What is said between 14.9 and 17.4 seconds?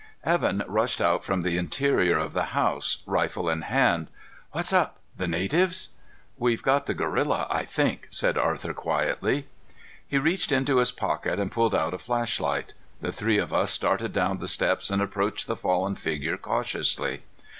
approached the fallen figure cautiously.